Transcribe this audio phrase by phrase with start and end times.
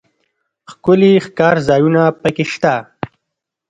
[0.71, 2.75] ښکلي ښکارځایونه پکښې شته.